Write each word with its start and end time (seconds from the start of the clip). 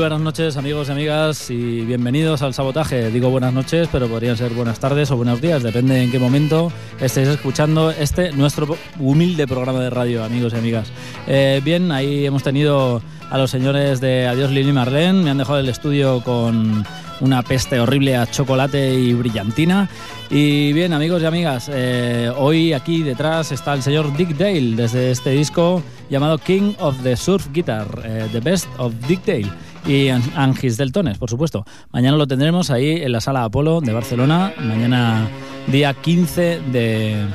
Buenas 0.00 0.20
noches 0.20 0.56
amigos 0.56 0.88
y 0.88 0.92
amigas 0.92 1.50
y 1.50 1.82
bienvenidos 1.82 2.40
al 2.40 2.54
sabotaje. 2.54 3.10
Digo 3.10 3.28
buenas 3.28 3.52
noches, 3.52 3.86
pero 3.92 4.08
podrían 4.08 4.34
ser 4.34 4.54
buenas 4.54 4.80
tardes 4.80 5.10
o 5.10 5.16
buenos 5.16 5.42
días, 5.42 5.62
depende 5.62 6.02
en 6.02 6.10
qué 6.10 6.18
momento 6.18 6.72
estéis 6.98 7.28
escuchando 7.28 7.90
este 7.90 8.32
nuestro 8.32 8.78
humilde 8.98 9.46
programa 9.46 9.80
de 9.80 9.90
radio, 9.90 10.24
amigos 10.24 10.54
y 10.54 10.56
amigas. 10.56 10.90
Eh, 11.26 11.60
bien, 11.62 11.92
ahí 11.92 12.24
hemos 12.24 12.42
tenido 12.42 13.02
a 13.28 13.36
los 13.36 13.50
señores 13.50 14.00
de 14.00 14.26
Adiós 14.26 14.50
Lili 14.50 14.72
Marlene, 14.72 15.22
me 15.22 15.30
han 15.30 15.38
dejado 15.38 15.58
el 15.58 15.68
estudio 15.68 16.22
con 16.24 16.82
una 17.20 17.42
peste 17.42 17.78
horrible 17.78 18.16
a 18.16 18.26
chocolate 18.26 18.94
y 18.94 19.12
brillantina. 19.12 19.90
Y 20.30 20.72
bien, 20.72 20.94
amigos 20.94 21.22
y 21.22 21.26
amigas, 21.26 21.70
eh, 21.70 22.32
hoy 22.38 22.72
aquí 22.72 23.02
detrás 23.02 23.52
está 23.52 23.74
el 23.74 23.82
señor 23.82 24.16
Dick 24.16 24.30
Dale 24.30 24.76
desde 24.76 25.10
este 25.10 25.30
disco 25.30 25.82
llamado 26.08 26.38
King 26.38 26.72
of 26.78 27.02
the 27.02 27.16
Surf 27.16 27.48
Guitar, 27.52 27.86
eh, 28.02 28.28
The 28.32 28.40
Best 28.40 28.66
of 28.78 28.94
Dick 29.06 29.26
Dale 29.26 29.50
y 29.86 30.08
Angis 30.08 30.76
Deltones, 30.76 31.18
por 31.18 31.30
supuesto. 31.30 31.64
Mañana 31.92 32.16
lo 32.16 32.26
tendremos 32.26 32.70
ahí 32.70 33.02
en 33.02 33.12
la 33.12 33.20
Sala 33.20 33.44
Apolo 33.44 33.80
de 33.80 33.92
Barcelona, 33.92 34.52
mañana 34.58 35.28
día 35.66 35.94
15 35.94 36.60
de 36.72 37.26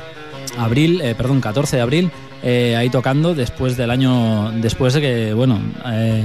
abril, 0.58 1.00
eh, 1.02 1.14
perdón, 1.14 1.40
14 1.40 1.76
de 1.76 1.82
abril, 1.82 2.10
eh, 2.42 2.76
ahí 2.76 2.90
tocando 2.90 3.34
después 3.34 3.76
del 3.76 3.90
año, 3.90 4.50
después 4.60 4.94
de 4.94 5.00
que, 5.00 5.34
bueno, 5.34 5.60
eh, 5.86 6.24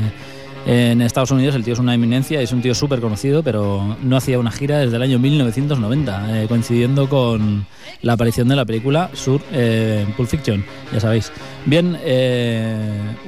en 0.66 1.02
Estados 1.02 1.32
Unidos 1.32 1.56
el 1.56 1.64
tío 1.64 1.74
es 1.74 1.80
una 1.80 1.96
eminencia, 1.96 2.40
es 2.40 2.52
un 2.52 2.62
tío 2.62 2.76
súper 2.76 3.02
conocido, 3.02 3.42
pero 3.42 3.98
no 4.04 4.18
hacía 4.18 4.38
una 4.38 4.52
gira 4.52 4.78
desde 4.78 4.96
el 4.96 5.02
año 5.02 5.18
1990, 5.18 6.48
coincidiendo 6.48 7.10
con 7.10 7.66
la 8.02 8.14
aparición 8.14 8.48
de 8.48 8.56
la 8.56 8.66
película 8.66 9.10
Sur 9.14 9.42
eh, 9.52 10.06
Pulp 10.18 10.30
Fiction, 10.30 10.64
ya 10.94 11.00
sabéis. 11.00 11.32
Bien, 11.66 11.98
eh, 12.04 12.76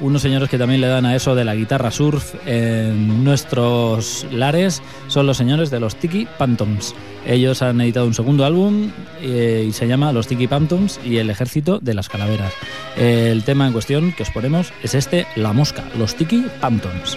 unos 0.00 0.22
señores 0.22 0.48
que 0.48 0.58
también 0.58 0.80
le 0.80 0.88
dan 0.88 1.06
a 1.06 1.14
eso 1.14 1.34
de 1.36 1.44
la 1.44 1.54
guitarra 1.54 1.90
surf 1.92 2.34
en 2.46 3.22
nuestros 3.22 4.26
lares 4.32 4.82
son 5.06 5.26
los 5.26 5.36
señores 5.36 5.70
de 5.70 5.78
los 5.78 5.94
Tiki 5.96 6.26
Phantoms. 6.38 6.94
Ellos 7.26 7.62
han 7.62 7.80
editado 7.80 8.06
un 8.06 8.14
segundo 8.14 8.44
álbum 8.44 8.90
eh, 9.22 9.66
y 9.68 9.72
se 9.72 9.86
llama 9.86 10.12
Los 10.12 10.26
Tiki 10.26 10.48
Phantoms 10.48 11.00
y 11.04 11.18
el 11.18 11.30
Ejército 11.30 11.78
de 11.78 11.94
las 11.94 12.08
Calaveras. 12.08 12.52
el 12.96 13.44
tema 13.44 13.66
en 13.66 13.72
cuestión 13.72 14.12
que 14.12 14.24
os 14.24 14.30
ponemos 14.30 14.72
es 14.82 14.94
este, 14.94 15.26
La 15.36 15.52
Mosca, 15.52 15.84
Los 15.96 16.16
Tiki 16.16 16.44
Phantoms. 16.60 17.16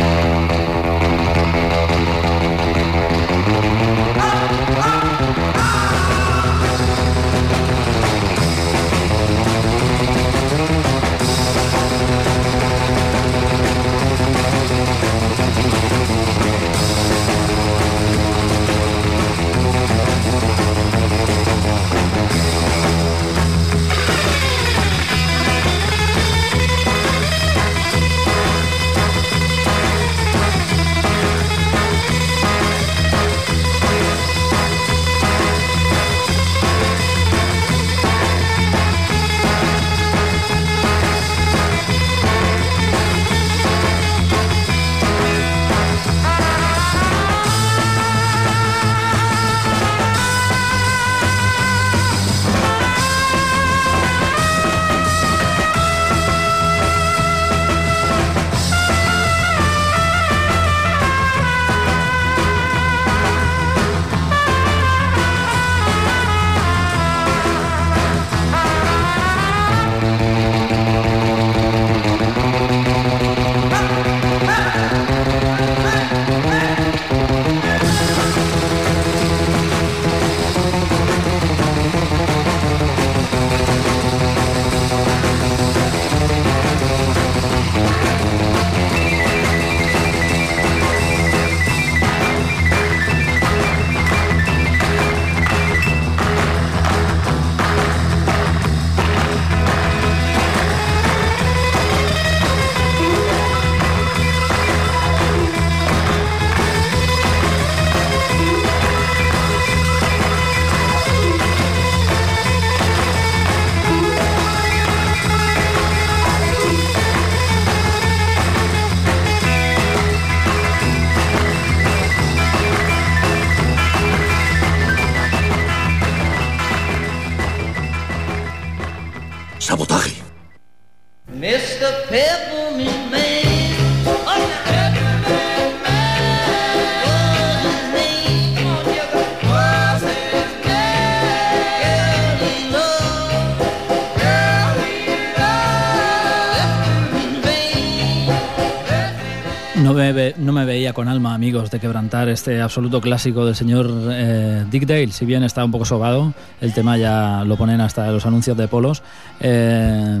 De 151.71 151.79
quebrantar 151.79 152.29
este 152.29 152.61
absoluto 152.61 153.01
clásico 153.01 153.45
del 153.45 153.55
señor 153.55 153.89
eh, 154.11 154.65
Dick 154.69 154.85
Dale. 154.85 155.11
Si 155.11 155.25
bien 155.25 155.43
está 155.43 155.63
un 155.63 155.71
poco 155.71 155.85
sobado, 155.85 156.33
el 156.59 156.73
tema 156.73 156.97
ya 156.97 157.43
lo 157.45 157.55
ponen 157.55 157.81
hasta 157.81 158.11
los 158.11 158.25
anuncios 158.25 158.57
de 158.57 158.67
polos. 158.67 159.01
Eh, 159.39 160.19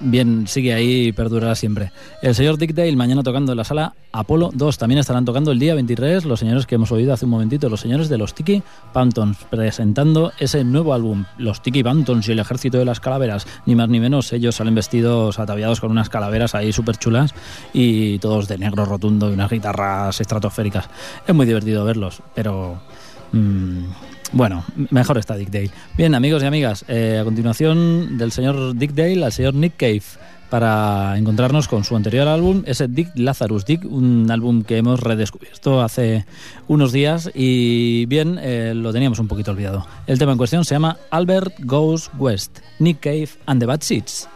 bien, 0.00 0.46
sigue 0.46 0.74
ahí 0.74 1.08
y 1.08 1.12
perdurará 1.12 1.54
siempre. 1.54 1.92
El 2.22 2.34
señor 2.34 2.58
Dick 2.58 2.74
Dale 2.74 2.96
mañana 2.96 3.22
tocando 3.22 3.52
en 3.52 3.58
la 3.58 3.64
sala 3.64 3.94
Apolo 4.12 4.50
2. 4.54 4.78
También 4.78 4.98
estarán 4.98 5.24
tocando 5.24 5.52
el 5.52 5.58
día 5.58 5.74
23 5.74 6.24
los 6.24 6.40
señores 6.40 6.66
que 6.66 6.76
hemos 6.76 6.92
oído 6.92 7.12
hace 7.12 7.24
un 7.24 7.30
momentito, 7.32 7.68
los 7.68 7.80
señores 7.80 8.08
de 8.08 8.18
los 8.18 8.34
Tiki 8.34 8.62
Pantons, 8.92 9.38
presentando 9.50 10.32
ese 10.38 10.64
nuevo 10.64 10.94
álbum, 10.94 11.24
los 11.38 11.62
Tiki 11.62 11.82
Pantons 11.82 12.28
y 12.28 12.32
el 12.32 12.38
ejército 12.38 12.78
de 12.78 12.84
las 12.84 13.00
calaveras. 13.00 13.46
Ni 13.66 13.74
más 13.74 13.88
ni 13.88 14.00
menos, 14.00 14.32
ellos 14.32 14.56
salen 14.56 14.74
vestidos 14.74 15.38
ataviados 15.38 15.80
con 15.80 15.90
unas 15.90 16.08
calaveras 16.08 16.54
ahí 16.54 16.72
súper 16.72 16.96
chulas 16.96 17.34
y 17.72 18.18
todos 18.18 18.48
de 18.48 18.58
negro 18.58 18.84
rotundo 18.84 19.30
y 19.30 19.34
unas 19.34 19.50
guitarras 19.50 20.20
estratosféricas. 20.20 20.88
Es 21.26 21.34
muy 21.34 21.46
divertido 21.46 21.84
verlos, 21.84 22.22
pero... 22.34 22.80
Mm, 23.32 23.84
bueno, 24.32 24.64
mejor 24.90 25.18
está 25.18 25.36
Dick 25.36 25.50
Dale. 25.50 25.70
Bien, 25.96 26.14
amigos 26.14 26.42
y 26.42 26.46
amigas, 26.46 26.84
eh, 26.88 27.18
a 27.20 27.24
continuación 27.24 28.18
del 28.18 28.32
señor 28.32 28.76
Dick 28.76 28.92
Dale 28.92 29.24
al 29.24 29.32
señor 29.32 29.54
Nick 29.54 29.76
Cave 29.76 30.02
para 30.50 31.16
encontrarnos 31.18 31.68
con 31.68 31.84
su 31.84 31.96
anterior 31.96 32.28
álbum, 32.28 32.62
ese 32.66 32.86
Dick 32.88 33.10
Lazarus 33.16 33.64
Dick, 33.64 33.84
un 33.84 34.30
álbum 34.30 34.62
que 34.62 34.76
hemos 34.78 35.00
redescubierto 35.00 35.82
hace 35.82 36.24
unos 36.68 36.92
días 36.92 37.30
y 37.34 38.06
bien, 38.06 38.38
eh, 38.40 38.72
lo 38.74 38.92
teníamos 38.92 39.18
un 39.18 39.28
poquito 39.28 39.50
olvidado. 39.50 39.86
El 40.06 40.18
tema 40.18 40.32
en 40.32 40.38
cuestión 40.38 40.64
se 40.64 40.74
llama 40.74 40.98
Albert 41.10 41.54
Goes 41.60 42.10
West, 42.18 42.60
Nick 42.78 43.00
Cave 43.00 43.28
and 43.46 43.60
the 43.60 43.66
Bad 43.66 43.80
Seeds. 43.80 44.28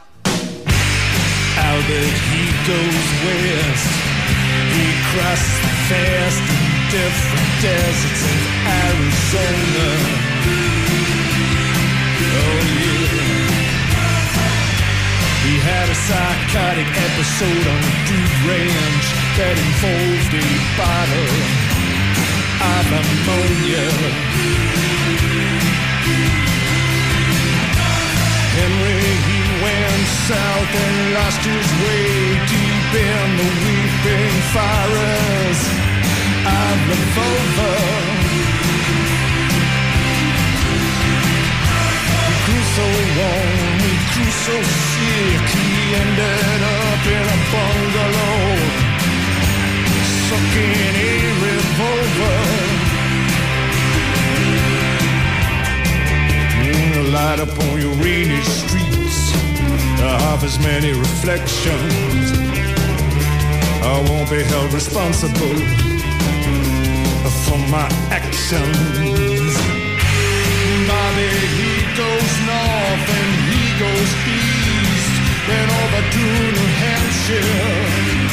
Albert, 1.57 2.13
goes 2.67 2.95
west. 3.25 4.11
Different 6.91 7.51
deserts 7.63 8.23
in 8.27 8.41
Arizona. 8.67 9.91
Oh, 12.35 12.59
yeah. 12.67 13.31
He 15.47 15.55
had 15.63 15.87
a 15.87 15.95
psychotic 15.95 16.91
episode 16.91 17.67
on 17.71 17.81
the 17.87 17.95
Dude 18.11 18.39
Ranch 18.43 19.07
that 19.39 19.55
involved 19.55 20.35
a 20.35 20.47
bottle 20.75 21.31
of 22.75 22.87
ammonia. 22.91 23.87
Henry, 28.51 28.99
he 29.31 29.41
went 29.63 30.07
south 30.27 30.73
and 30.75 31.15
lost 31.15 31.43
his 31.47 31.71
way 31.87 32.35
deep 32.51 32.91
in 32.99 33.29
the 33.39 33.49
weeping 33.63 34.35
forest 34.51 35.90
so 42.77 42.87
warm, 43.19 43.81
sick, 44.47 44.65
he 45.55 45.95
ended 46.03 46.61
up 46.79 47.03
in 47.17 47.27
a 47.27 47.39
bungalow, 47.53 48.39
sucking 50.29 50.95
a 50.95 51.19
revolver. 51.45 52.71
Your 57.81 57.95
rainy 57.95 58.43
streets, 58.43 59.33
of 60.03 60.45
as 60.45 60.59
many 60.59 60.93
reflections. 60.93 62.39
I 63.83 64.05
won't 64.07 64.29
be 64.29 64.43
held 64.43 64.73
responsible 64.73 66.00
for 67.45 67.59
my 67.71 67.89
actions. 68.11 69.55
Bobby, 70.89 71.33
he 71.59 71.73
goes 71.97 72.33
north 72.51 73.07
and 73.19 73.33
he 73.51 73.63
goes 73.85 74.11
east, 74.39 75.15
then 75.49 75.69
over 75.83 76.03
to 76.15 76.25
New 76.57 76.71
Hampshire. 76.83 78.31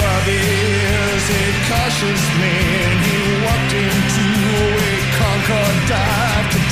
Bobby 0.00 0.42
is 1.16 1.26
a 1.30 1.46
cautious 1.68 2.24
man. 2.40 2.90
He 3.06 3.18
walked 3.44 3.72
into 3.86 4.26
a 4.84 4.96
Concord 5.18 5.76
dive. 5.88 6.65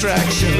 distraction. 0.00 0.59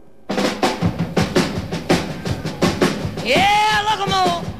Yeah, 3.23 3.85
locomotive. 3.87 4.50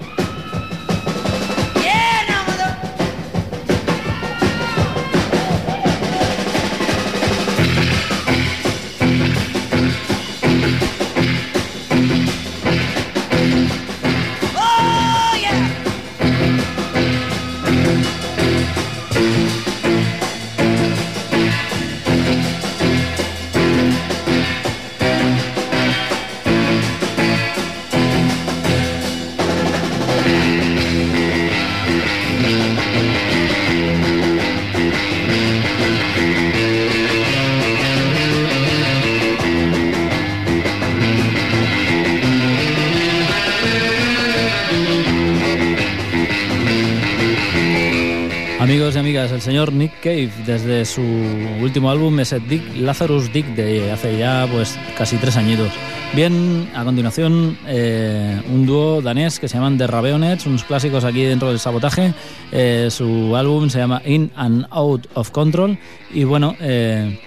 Amigos 48.72 48.96
y 48.96 49.00
amigas, 49.00 49.32
el 49.34 49.42
señor 49.42 49.74
Nick 49.74 50.00
Cave, 50.00 50.32
desde 50.46 50.86
su 50.86 51.01
último 51.01 51.92
álbum, 51.92 52.18
ese 52.22 52.40
Dick 52.40 52.63
Lazarus 52.78 53.30
Dick, 53.34 53.46
de 53.48 53.92
hace 53.92 54.18
ya 54.18 54.48
pues 54.50 54.80
casi 54.98 55.18
tres 55.18 55.36
añitos. 55.36 55.74
Bien, 56.13 56.72
a 56.74 56.86
continuación, 56.86 57.58
eh, 57.68 58.42
un 58.50 58.66
dúo 58.66 59.01
danés 59.01 59.42
que 59.42 59.50
se 59.50 59.56
llaman 59.56 59.78
The 59.78 59.88
Raveonets, 59.88 60.46
unos 60.46 60.63
clásicos 60.63 61.04
aquí 61.04 61.22
dentro 61.24 61.50
del 61.50 61.60
sabotaje. 61.60 62.13
Eh, 62.54 62.88
su 62.90 63.36
álbum 63.36 63.70
se 63.70 63.80
llama 63.80 64.01
In 64.06 64.32
and 64.38 64.66
Out 64.70 65.08
of 65.16 65.32
Control. 65.32 65.78
Y 66.13 66.24
bueno, 66.24 66.56
eh, 66.62 67.20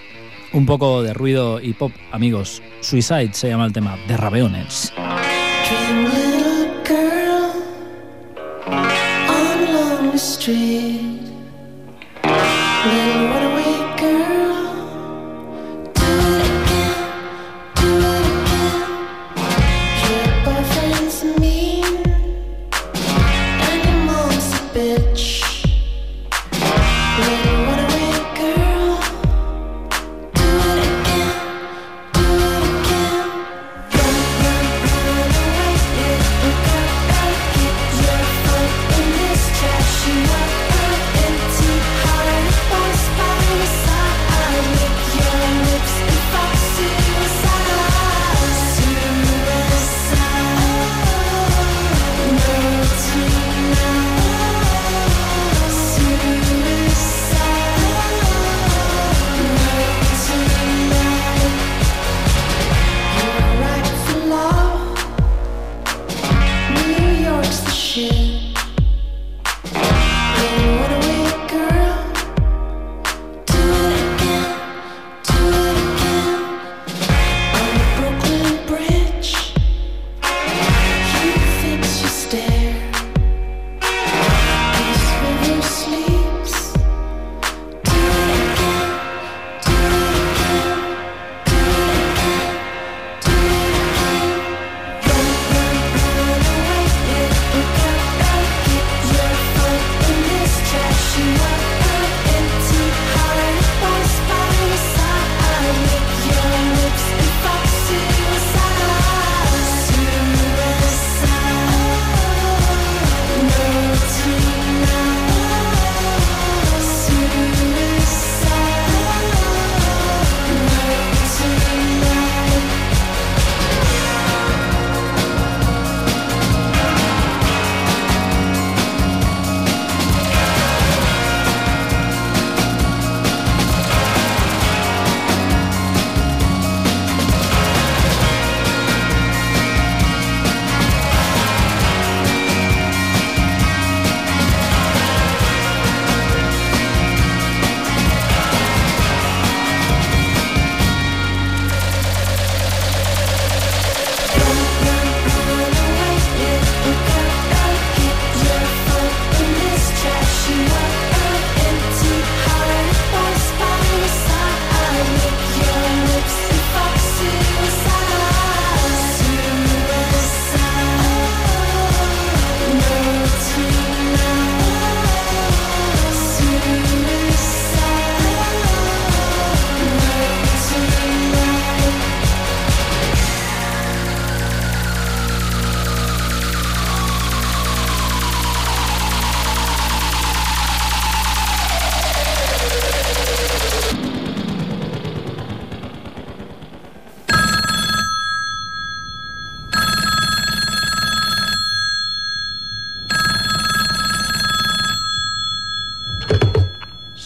un 0.54 0.64
poco 0.64 1.02
de 1.02 1.12
ruido 1.12 1.60
y 1.60 1.74
pop, 1.74 1.92
amigos. 2.10 2.62
Suicide 2.80 3.34
se 3.34 3.50
llama 3.50 3.66
el 3.66 3.72
tema, 3.74 3.98
The 4.06 4.16
Raveonets. 4.16 4.94
Street. 10.16 11.13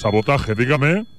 Sabotaje, 0.08 0.54
dígame. 0.54 1.17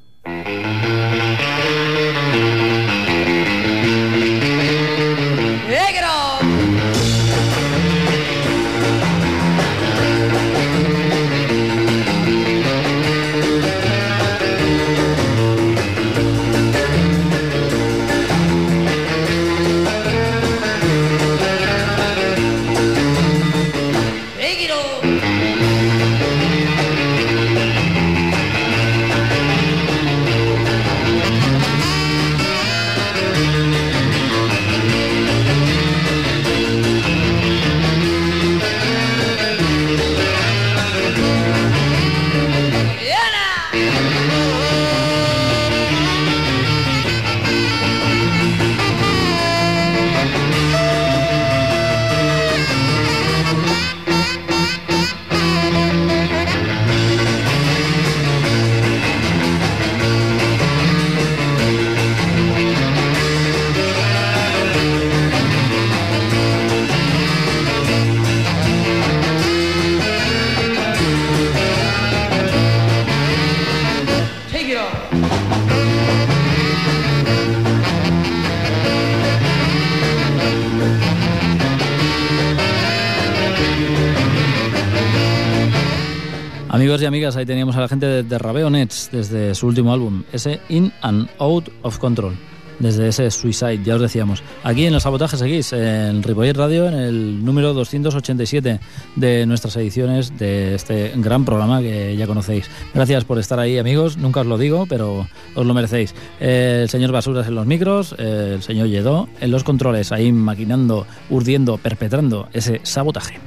Amigos 86.90 87.04
y 87.04 87.06
amigas, 87.06 87.36
ahí 87.36 87.46
teníamos 87.46 87.76
a 87.76 87.82
la 87.82 87.88
gente 87.88 88.08
de, 88.08 88.24
de 88.24 88.40
Rabeo 88.40 88.68
Nets 88.72 89.10
desde 89.12 89.54
su 89.54 89.68
último 89.68 89.94
álbum, 89.94 90.24
ese 90.34 90.60
In 90.70 90.92
and 91.04 91.30
Out 91.38 91.70
of 91.84 92.00
Control, 92.00 92.34
desde 92.80 93.10
ese 93.10 93.30
Suicide, 93.30 93.84
ya 93.84 93.94
os 93.94 94.02
decíamos. 94.02 94.42
Aquí 94.64 94.88
en 94.88 94.96
el 94.96 95.00
sabotaje 95.00 95.38
seguís, 95.38 95.72
en 95.72 96.24
Ripollet 96.24 96.58
Radio, 96.58 96.88
en 96.88 96.96
el 96.96 97.46
número 97.46 97.76
287 97.76 98.80
de 99.16 99.46
nuestras 99.46 99.76
ediciones 99.76 100.36
de 100.40 100.74
este 100.74 101.14
gran 101.18 101.46
programa 101.46 101.80
que 101.80 102.18
ya 102.18 102.26
conocéis. 102.26 102.68
Gracias 102.92 103.24
por 103.24 103.38
estar 103.38 103.60
ahí, 103.60 103.78
amigos, 103.78 104.18
nunca 104.18 104.40
os 104.40 104.48
lo 104.48 104.58
digo, 104.58 104.88
pero 104.90 105.28
os 105.54 105.66
lo 105.68 105.74
merecéis. 105.76 106.16
El 106.40 106.90
señor 106.90 107.12
Basuras 107.12 107.46
en 107.46 107.54
los 107.54 107.68
micros, 107.68 108.16
el 108.18 108.64
señor 108.64 108.88
Lledó 108.88 109.30
en 109.40 109.52
los 109.52 109.64
controles, 109.64 110.12
ahí 110.12 110.32
maquinando, 110.32 111.06
urdiendo, 111.30 111.78
perpetrando 111.78 112.50
ese 112.52 112.82
sabotaje. 112.82 113.38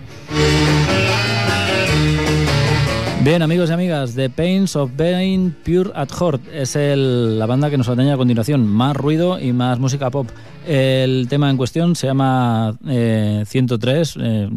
Bien, 3.24 3.40
amigos 3.40 3.70
y 3.70 3.72
amigas, 3.72 4.16
The 4.16 4.30
Pains 4.30 4.74
of 4.74 4.90
Being 4.96 5.54
Pure 5.64 5.92
at 5.94 6.08
Heart 6.11 6.42
es 6.52 6.74
la 6.74 7.46
banda 7.46 7.70
que 7.70 7.78
nos 7.78 7.88
atañe 7.88 8.11
a 8.11 8.16
continuación. 8.16 8.66
Más 8.66 8.96
ruido 8.96 9.38
y 9.38 9.52
más 9.52 9.78
música 9.78 10.11
pop. 10.11 10.28
El 10.66 11.28
tema 11.28 11.48
en 11.48 11.56
cuestión 11.56 11.94
se 11.94 12.08
llama 12.08 12.76
eh, 12.88 13.44
103. 13.46 14.16
eh, 14.18 14.50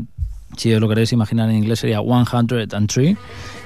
si 0.58 0.74
os 0.74 0.82
lo 0.82 0.90
queréis 0.90 1.14
imaginar 1.14 1.48
en 1.52 1.58
inglés 1.58 1.80
sería 1.80 2.00
103. 2.02 3.18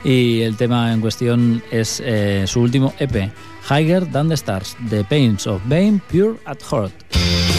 Y 0.04 0.42
el 0.42 0.58
tema 0.58 0.92
en 0.92 1.00
cuestión 1.00 1.64
es 1.72 2.04
eh, 2.06 2.44
su 2.46 2.60
último 2.60 2.94
EP, 3.00 3.32
Higher 3.70 4.06
Than 4.12 4.28
the 4.28 4.34
Stars, 4.34 4.76
The 4.90 5.06
Pains 5.06 5.48
of 5.48 5.62
Being 5.70 6.02
Pure 6.12 6.40
at 6.46 6.58
Heart. 6.70 7.59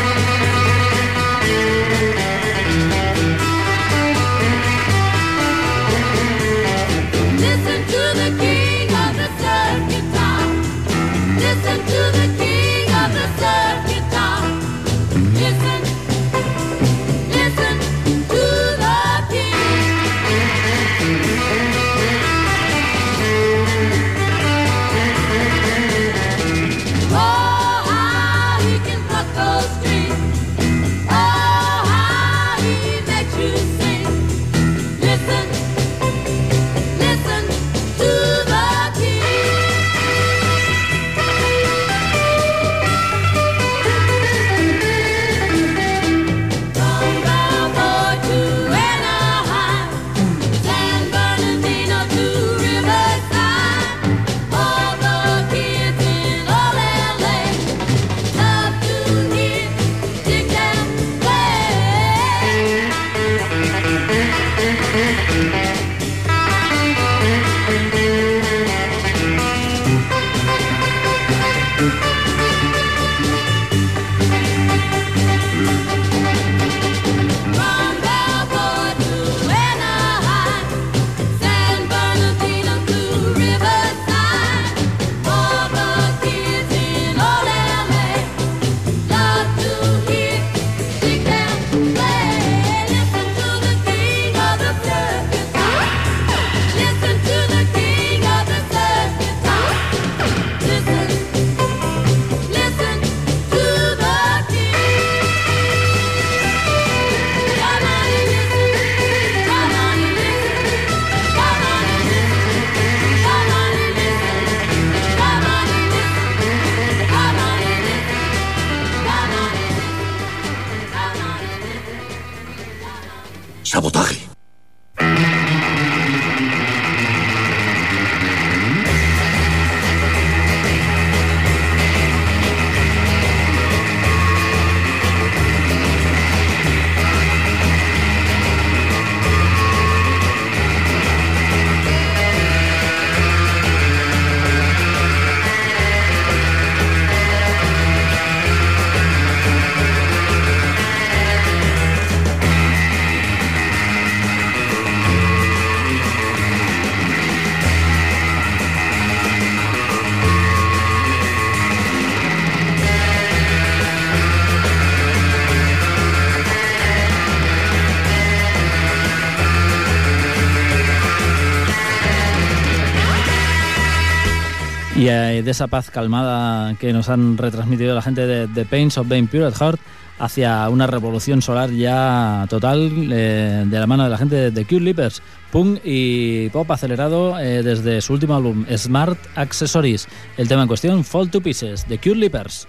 Y 175.01 175.09
eh, 175.09 175.41
de 175.41 175.49
esa 175.49 175.65
paz 175.65 175.89
calmada 175.89 176.75
que 176.75 176.93
nos 176.93 177.09
han 177.09 177.35
retransmitido 177.35 177.95
la 177.95 178.03
gente 178.03 178.27
de 178.27 178.47
The 178.47 178.65
Pains 178.65 178.99
of 178.99 179.07
Being 179.07 179.25
Pure 179.25 179.47
at 179.47 179.55
Heart 179.55 179.79
hacia 180.19 180.69
una 180.69 180.85
revolución 180.85 181.41
solar 181.41 181.71
ya 181.71 182.45
total 182.47 183.09
eh, 183.11 183.63
de 183.65 183.79
la 183.79 183.87
mano 183.87 184.03
de 184.03 184.11
la 184.11 184.19
gente 184.19 184.35
de 184.35 184.51
The 184.51 184.65
Cure 184.65 184.85
Leapers, 184.85 185.23
punk 185.51 185.79
y 185.83 186.49
pop 186.49 186.69
acelerado 186.69 187.39
eh, 187.39 187.63
desde 187.63 187.99
su 187.99 188.13
último 188.13 188.35
álbum 188.35 188.63
Smart 188.77 189.17
Accessories. 189.33 190.07
El 190.37 190.47
tema 190.47 190.61
en 190.61 190.67
cuestión, 190.67 191.03
Fall 191.03 191.31
to 191.31 191.41
Pieces, 191.41 191.83
The 191.85 191.97
Cure 191.97 192.17
Leapers. 192.17 192.67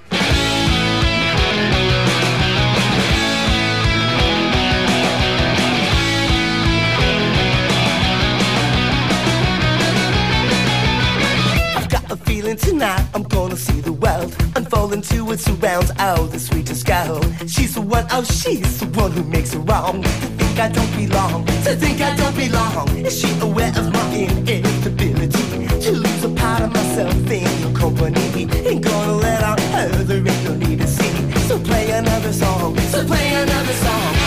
World 14.52 14.66
unfold 14.66 14.92
into 14.92 15.30
its 15.32 15.44
surrounds. 15.44 15.90
Oh, 15.98 16.26
the 16.26 16.38
sweetest 16.38 16.86
girl. 16.86 17.20
She's 17.46 17.74
the 17.74 17.80
one, 17.80 18.06
oh, 18.10 18.24
she's 18.24 18.80
the 18.80 18.86
one 18.86 19.12
who 19.12 19.24
makes 19.24 19.54
it 19.54 19.58
wrong. 19.58 20.02
To 20.02 20.08
think 20.08 20.58
I 20.58 20.68
don't 20.68 20.96
belong, 20.96 21.46
to 21.46 21.76
think 21.76 22.00
I 22.00 22.16
don't 22.16 22.36
belong. 22.36 22.88
Is 22.98 23.20
she 23.20 23.30
aware 23.40 23.72
of 23.76 23.92
my 23.92 24.14
inevitability? 24.14 25.68
To 25.82 25.92
lose 25.92 26.24
a 26.24 26.28
part 26.30 26.62
of 26.62 26.72
myself 26.72 27.30
in 27.30 27.60
your 27.60 27.76
company. 27.76 28.48
Ain't 28.66 28.84
gonna 28.84 29.14
let 29.14 29.42
out 29.42 29.60
her, 29.60 29.88
there 30.04 30.18
ain't 30.18 30.44
no 30.44 30.54
need 30.54 30.80
to 30.80 30.86
see. 30.86 31.32
So 31.48 31.58
play 31.58 31.90
another 31.90 32.32
song, 32.32 32.76
so 32.78 33.04
play 33.04 33.34
another 33.34 33.74
song. 33.74 34.21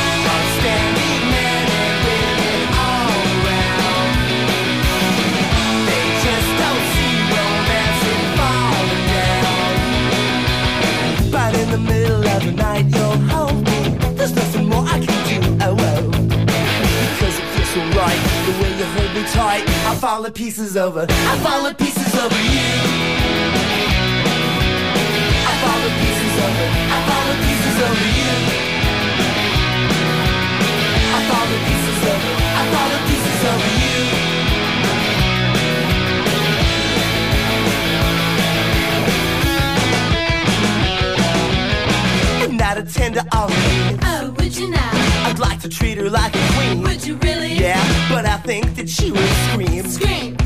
Tight. 19.36 19.68
I 19.68 19.96
fall 19.96 20.24
to 20.24 20.32
pieces 20.32 20.78
over. 20.78 21.06
I 21.10 21.38
fall 21.44 21.70
to 21.70 21.76
pieces 21.76 22.16
over 22.16 22.42
you. 22.56 23.55
She 48.96 49.12
would 49.12 49.30
scream. 49.48 49.84
Scream. 49.90 50.38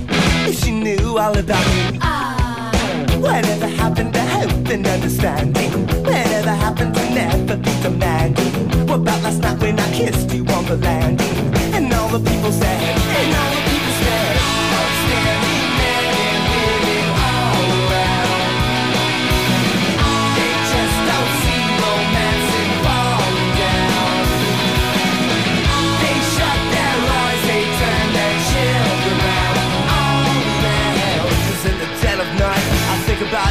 If 0.49 0.59
she 0.63 0.71
knew 0.71 1.17
all 1.17 1.37
about 1.37 1.65
me. 1.67 1.99
Ah. 2.01 2.71
Whatever 3.19 3.67
happened 3.67 4.13
to 4.13 4.21
hope 4.21 4.67
and 4.75 4.87
understanding? 4.87 5.71
Whatever 6.03 6.53
happened 6.65 6.95
to 6.95 7.03
never 7.13 7.57
be 7.57 7.73
demanding? 7.83 8.53
What 8.87 9.01
about 9.01 9.21
last 9.21 9.41
night 9.41 9.59
when 9.61 9.79
I 9.79 9.91
kissed 9.93 10.33
you 10.33 10.45
on 10.47 10.65
the 10.65 10.77
landing? 10.77 11.37
And 11.75 11.93
all 11.93 12.09
the 12.09 12.21
people 12.29 12.51
said, 12.51 12.79
and 13.19 13.35
all 13.39 13.48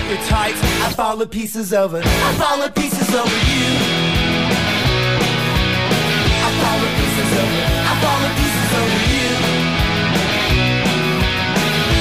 your 0.08 0.18
tights. 0.24 0.60
I 0.62 0.90
fall 0.92 1.18
to 1.18 1.26
pieces 1.26 1.72
over. 1.72 2.00
I 2.02 2.34
fall 2.40 2.62
to 2.64 2.72
pieces 2.72 3.14
over 3.14 3.38
you. 3.50 3.68
I 6.44 6.50
fall 6.60 6.78
to 6.80 6.88
pieces 6.98 7.30
over. 7.42 7.62
I 7.88 7.94
fall 8.02 8.20
to 8.24 8.30
pieces 8.40 8.70
over 8.80 9.00
you. 9.12 9.28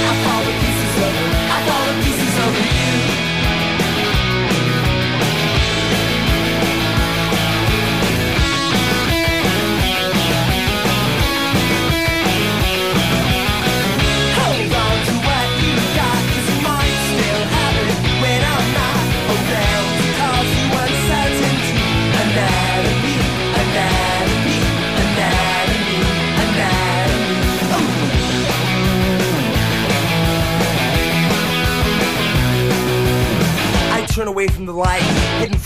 I 0.08 0.14
fall 0.24 0.42
to 0.48 0.54
pieces 0.64 0.96
over. 1.06 1.26
I 1.52 1.60
fall 1.68 1.86
to 1.88 1.94
pieces 2.06 2.36
over 2.46 2.64
you. 2.78 3.07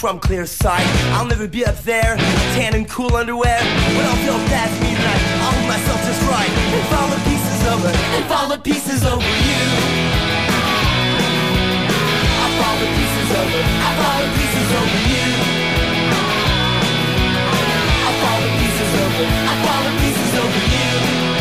From 0.02 0.20
clear 0.20 0.48
sight. 0.48 0.82
I'll 1.14 1.28
never 1.28 1.48
be 1.48 1.64
up 1.64 1.78
there, 1.86 2.18
tan 2.58 2.74
and 2.74 2.90
cool 2.90 3.16
underwear. 3.16 3.60
But 3.94 4.06
I'll 4.10 4.22
feel 4.26 4.34
me 4.34 4.98
tonight. 4.98 5.24
I'll 5.46 5.54
hold 5.54 5.68
myself 5.70 6.02
just 6.02 6.22
right 6.26 6.50
and 6.50 6.84
fall 6.90 7.08
to 7.14 7.22
pieces 7.30 7.62
over, 7.70 7.92
and 8.18 8.26
fall 8.26 8.50
to 8.50 8.58
pieces 8.58 9.06
over 9.06 9.22
you. 9.22 9.62
I 12.34 12.48
fall 12.58 12.76
to 12.82 12.88
pieces 12.98 13.30
over, 13.30 13.62
I 13.62 13.92
fall 14.02 14.18
to 14.26 14.30
pieces 14.42 14.70
over 14.82 15.02
you. 15.14 15.30
I 18.02 18.12
fall 18.26 18.40
to 18.42 18.50
pieces 18.58 18.92
over, 19.06 19.26
I 19.30 19.54
fall 19.62 19.82
to 19.86 19.92
pieces 20.02 20.34
over 20.42 20.62
you. 20.74 21.41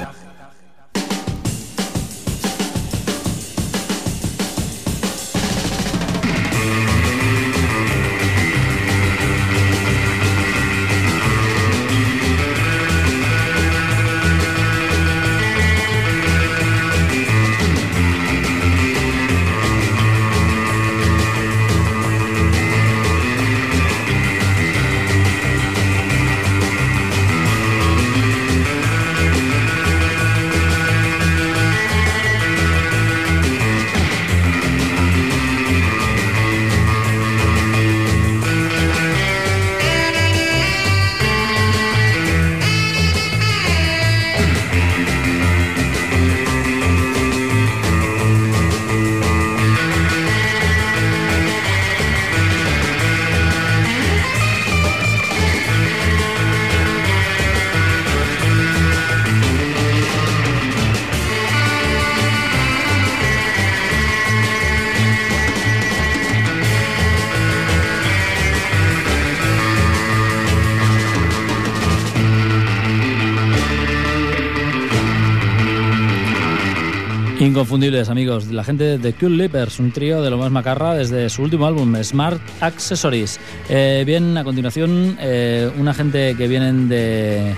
Inconfundibles, 77.51 78.07
amigos. 78.07 78.49
La 78.49 78.63
gente 78.63 78.97
de 78.97 79.11
Cool 79.11 79.37
Lippers, 79.37 79.77
un 79.81 79.91
trío 79.91 80.21
de 80.21 80.29
lo 80.29 80.37
más 80.37 80.49
macarra 80.51 80.93
desde 80.93 81.29
su 81.29 81.43
último 81.43 81.65
álbum, 81.65 82.01
Smart 82.01 82.39
Accessories. 82.61 83.41
Eh, 83.67 84.05
bien, 84.07 84.37
a 84.37 84.45
continuación, 84.45 85.17
eh, 85.19 85.69
una 85.77 85.93
gente 85.93 86.33
que 86.37 86.47
vienen 86.47 86.87
de 86.87 87.53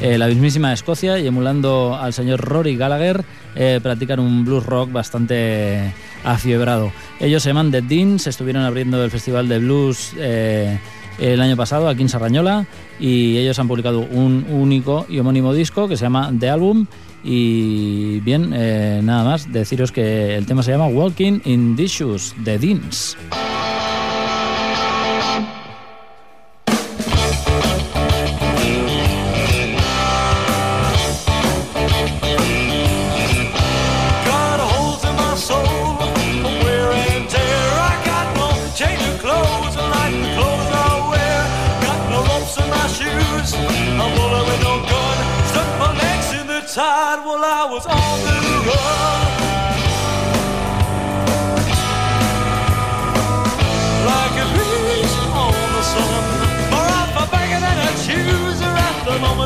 eh, 0.00 0.18
la 0.18 0.26
mismísima 0.26 0.72
Escocia 0.72 1.20
y 1.20 1.28
emulando 1.28 1.94
al 1.94 2.12
señor 2.12 2.40
Rory 2.40 2.76
Gallagher, 2.76 3.24
eh, 3.54 3.78
practican 3.80 4.18
un 4.18 4.44
blues 4.44 4.66
rock 4.66 4.90
bastante 4.90 5.94
afiebrado. 6.24 6.90
Ellos 7.20 7.44
se 7.44 7.50
llaman 7.50 7.70
The 7.70 7.82
Deans, 7.82 8.26
estuvieron 8.26 8.64
abriendo 8.64 9.04
el 9.04 9.12
festival 9.12 9.48
de 9.48 9.60
blues 9.60 10.12
el 10.16 11.40
año 11.40 11.56
pasado 11.56 11.88
aquí 11.88 12.02
en 12.02 12.08
Sarrañola 12.08 12.66
y 12.98 13.38
ellos 13.38 13.60
han 13.60 13.68
publicado 13.68 14.00
un 14.00 14.44
único 14.50 15.06
y 15.08 15.20
homónimo 15.20 15.54
disco 15.54 15.86
que 15.86 15.96
se 15.96 16.02
llama 16.02 16.32
The 16.36 16.50
Album 16.50 16.86
y 17.28 18.20
bien, 18.20 18.52
eh, 18.54 19.00
nada 19.02 19.24
más, 19.24 19.52
deciros 19.52 19.90
que 19.90 20.36
el 20.36 20.46
tema 20.46 20.62
se 20.62 20.70
llama 20.70 20.86
Walking 20.86 21.40
in 21.44 21.74
the 21.74 21.88
Shoes 21.88 22.32
de 22.44 22.56
Deans. 22.56 23.16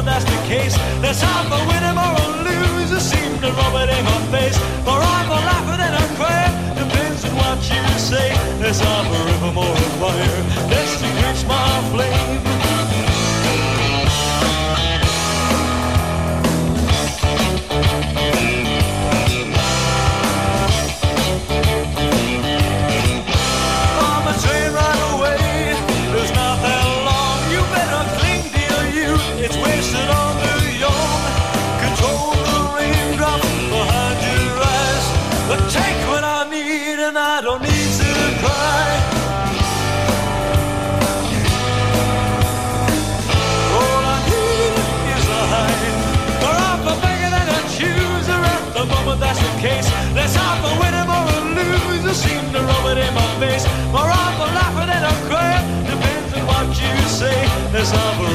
that's 0.02 0.24
the 0.24 0.40
case. 0.46 0.76
let's 1.02 1.20
half 1.20 1.46
a 1.46 1.60
winner 1.68 1.94
or 2.06 2.12
a 2.20 2.28
loser 2.44 3.00
seem 3.00 3.38
to 3.40 3.50
rub 3.52 3.74
it 3.82 3.90
in 3.96 4.04
my 4.04 4.20
face. 4.32 4.58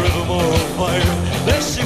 forevermore 0.06 0.54
on 0.54 0.68
fire. 0.78 1.46
Let's 1.46 1.85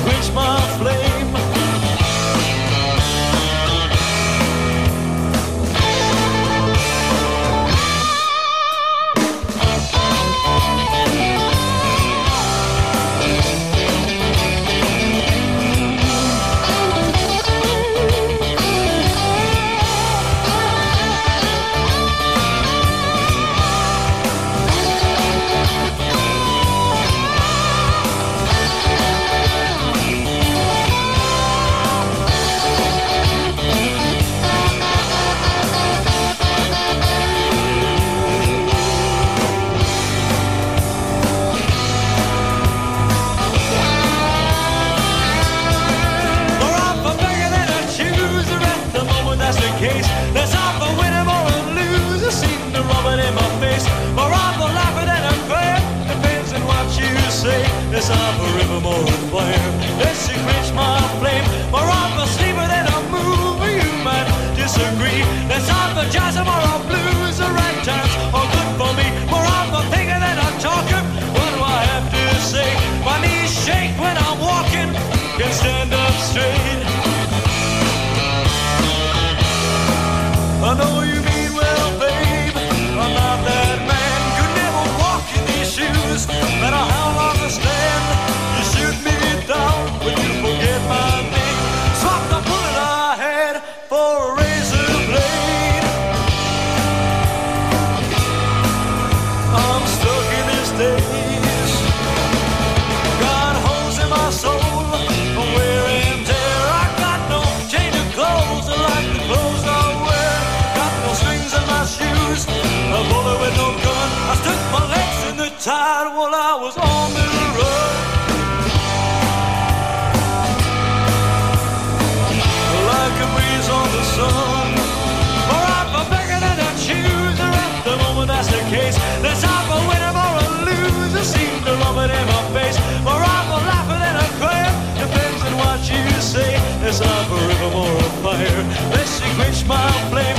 say 136.30 136.54
as 136.88 137.02
I've 137.02 137.32
a 137.32 137.48
river 137.48 137.70
more 137.74 137.96
of 138.06 138.14
fire. 138.22 138.64
Bless 138.92 139.20
you, 139.20 139.34
quench 139.36 139.66
my 139.66 139.92
flame. 140.12 140.39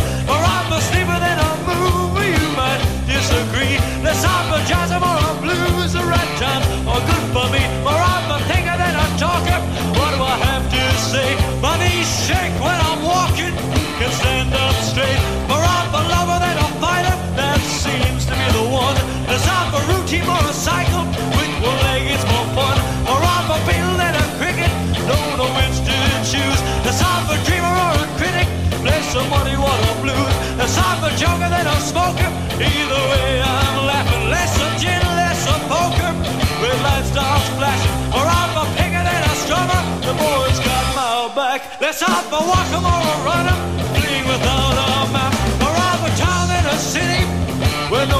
Play 29.10 29.22
some 29.22 29.30
what 29.30 29.42
a 29.42 29.94
blues. 30.02 30.34
There's 30.56 30.74
time 30.76 30.98
for 31.02 31.10
joker 31.18 31.50
than 31.50 31.66
a 31.66 31.76
smoker. 31.82 32.30
Either 32.62 33.02
way, 33.10 33.42
I'm 33.42 33.86
laughing. 33.90 34.30
Less 34.30 34.54
of 34.62 34.70
gin, 34.78 35.02
less 35.18 35.42
of 35.50 35.60
poker. 35.66 36.12
Red 36.62 36.78
light 36.86 37.04
starts 37.10 37.48
flashing. 37.58 37.94
Or 38.14 38.22
I'm 38.22 38.54
a 38.62 38.64
picker 38.78 39.02
than 39.02 39.22
a 39.30 39.34
strummer. 39.42 39.82
The 40.06 40.14
boys 40.14 40.58
got 40.62 40.84
my 40.94 41.34
back. 41.34 41.80
Let's 41.80 42.00
hop 42.00 42.30
a 42.30 42.40
walk 42.50 42.70
'em 42.70 42.86
or 42.86 43.02
a 43.14 43.16
run 43.26 43.46
'em. 43.50 43.58
Flee 43.98 44.22
without 44.30 44.78
a 44.78 44.90
map. 45.14 45.34
Or 45.66 45.74
I'm 45.88 46.02
a 46.06 46.12
town 46.24 46.46
in 46.58 46.64
a 46.66 46.78
city 46.78 47.22
where 47.90 48.06
nobody 48.06 48.19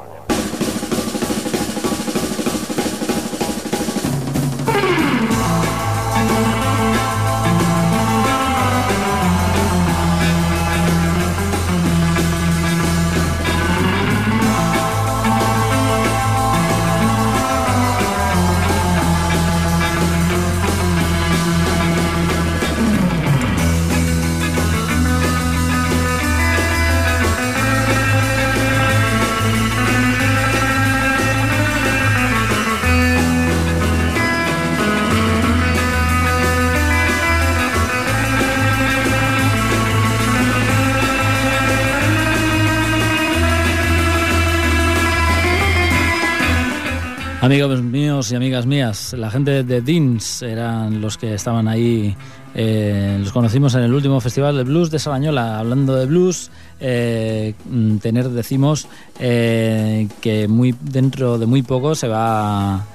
Amigos 47.41 47.81
míos 47.81 48.31
y 48.31 48.35
amigas 48.35 48.67
mías, 48.67 49.13
la 49.13 49.31
gente 49.31 49.63
de 49.63 49.81
Deans 49.81 50.43
eran 50.43 51.01
los 51.01 51.17
que 51.17 51.33
estaban 51.33 51.67
ahí. 51.67 52.15
eh, 52.53 53.17
los 53.19 53.31
conocimos 53.31 53.73
en 53.73 53.81
el 53.81 53.91
último 53.91 54.21
festival 54.21 54.57
de 54.57 54.63
blues 54.63 54.91
de 54.91 54.99
Salañola. 54.99 55.57
Hablando 55.57 55.95
de 55.95 56.05
blues, 56.05 56.51
eh, 56.79 57.55
mm, 57.65 57.97
tener 57.97 58.29
decimos 58.29 58.87
eh, 59.19 60.07
que 60.21 60.47
muy 60.47 60.75
dentro 60.81 61.39
de 61.39 61.47
muy 61.47 61.63
poco 61.63 61.95
se 61.95 62.07
va 62.07 62.85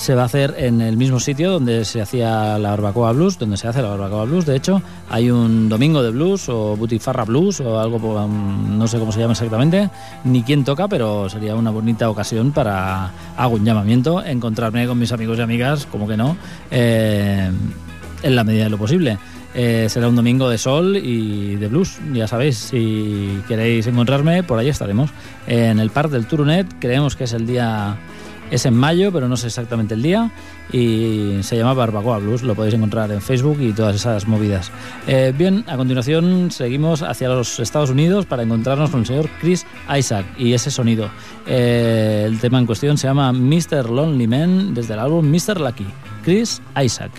se 0.00 0.14
va 0.14 0.22
a 0.22 0.24
hacer 0.24 0.54
en 0.56 0.80
el 0.80 0.96
mismo 0.96 1.20
sitio 1.20 1.50
donde 1.50 1.84
se 1.84 2.00
hacía 2.00 2.58
la 2.58 2.70
barbacoa 2.70 3.12
blues, 3.12 3.38
donde 3.38 3.58
se 3.58 3.68
hace 3.68 3.82
la 3.82 3.90
barbacoa 3.90 4.24
blues. 4.24 4.46
De 4.46 4.56
hecho, 4.56 4.80
hay 5.10 5.30
un 5.30 5.68
domingo 5.68 6.02
de 6.02 6.10
blues 6.10 6.48
o 6.48 6.74
butifarra 6.74 7.26
blues 7.26 7.60
o 7.60 7.78
algo, 7.78 7.98
um, 7.98 8.78
no 8.78 8.88
sé 8.88 8.98
cómo 8.98 9.12
se 9.12 9.20
llama 9.20 9.34
exactamente, 9.34 9.90
ni 10.24 10.42
quién 10.42 10.64
toca, 10.64 10.88
pero 10.88 11.28
sería 11.28 11.54
una 11.54 11.70
bonita 11.70 12.08
ocasión 12.08 12.50
para, 12.52 13.10
hago 13.36 13.56
un 13.56 13.64
llamamiento, 13.66 14.24
encontrarme 14.24 14.86
con 14.86 14.98
mis 14.98 15.12
amigos 15.12 15.38
y 15.38 15.42
amigas, 15.42 15.84
como 15.84 16.08
que 16.08 16.16
no, 16.16 16.34
eh, 16.70 17.50
en 18.22 18.36
la 18.36 18.42
medida 18.42 18.64
de 18.64 18.70
lo 18.70 18.78
posible. 18.78 19.18
Eh, 19.52 19.88
será 19.90 20.08
un 20.08 20.16
domingo 20.16 20.48
de 20.48 20.56
sol 20.56 20.96
y 20.96 21.56
de 21.56 21.68
blues, 21.68 21.98
ya 22.14 22.26
sabéis, 22.26 22.56
si 22.56 23.38
queréis 23.46 23.86
encontrarme, 23.86 24.44
por 24.44 24.58
ahí 24.58 24.70
estaremos. 24.70 25.10
En 25.46 25.78
el 25.78 25.90
Park 25.90 26.10
del 26.10 26.24
Turunet, 26.26 26.66
creemos 26.78 27.16
que 27.16 27.24
es 27.24 27.34
el 27.34 27.46
día 27.46 27.98
es 28.50 28.66
en 28.66 28.74
mayo, 28.74 29.12
pero 29.12 29.28
no 29.28 29.36
sé 29.36 29.46
exactamente 29.46 29.94
el 29.94 30.02
día. 30.02 30.30
Y 30.72 31.38
se 31.42 31.56
llama 31.56 31.74
Barbacoa 31.74 32.18
Blues. 32.18 32.42
Lo 32.42 32.54
podéis 32.54 32.74
encontrar 32.74 33.10
en 33.10 33.20
Facebook 33.20 33.58
y 33.60 33.72
todas 33.72 33.96
esas 33.96 34.26
movidas. 34.26 34.70
Eh, 35.06 35.32
bien, 35.36 35.64
a 35.66 35.76
continuación 35.76 36.50
seguimos 36.50 37.02
hacia 37.02 37.28
los 37.28 37.58
Estados 37.60 37.90
Unidos 37.90 38.26
para 38.26 38.42
encontrarnos 38.42 38.90
con 38.90 39.00
el 39.00 39.06
señor 39.06 39.28
Chris 39.40 39.66
Isaac 39.96 40.26
y 40.38 40.52
ese 40.52 40.70
sonido. 40.70 41.10
Eh, 41.46 42.24
el 42.26 42.38
tema 42.40 42.58
en 42.58 42.66
cuestión 42.66 42.98
se 42.98 43.06
llama 43.06 43.32
Mr. 43.32 43.90
Lonely 43.90 44.26
Man 44.26 44.74
desde 44.74 44.94
el 44.94 45.00
álbum 45.00 45.26
Mr. 45.26 45.60
Lucky. 45.60 45.86
Chris 46.24 46.60
Isaac. 46.80 47.10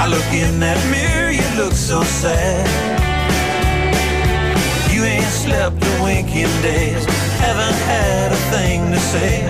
I 0.00 0.06
look 0.06 0.32
in 0.32 0.60
that 0.60 0.80
mirror, 0.88 1.30
you 1.30 1.44
look 1.60 1.74
so 1.74 2.02
sad. 2.02 2.64
You 4.88 5.04
ain't 5.04 5.28
slept 5.28 5.76
a 5.76 6.02
wink 6.02 6.34
in 6.34 6.48
days, 6.62 7.04
haven't 7.36 7.76
had 7.84 8.32
a 8.32 8.40
thing 8.48 8.90
to 8.92 8.98
say. 8.98 9.44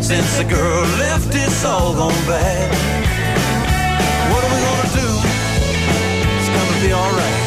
Since 0.00 0.38
the 0.38 0.44
girl 0.44 0.86
left, 1.02 1.34
it's 1.34 1.64
all 1.64 1.94
gone 1.94 2.22
bad. 2.30 2.70
What 4.30 4.46
are 4.46 4.52
we 4.54 4.60
gonna 4.70 5.02
do? 5.02 5.10
It's 6.30 6.50
gonna 6.54 6.78
be 6.78 6.94
alright. 6.94 7.42